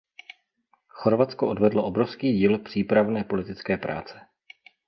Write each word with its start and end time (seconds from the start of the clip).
Chorvatsko 0.87 1.47
odvedlo 1.49 1.83
obrovský 1.85 2.33
díl 2.33 2.59
přípravné 2.59 3.23
politické 3.23 3.77
práce. 3.77 4.19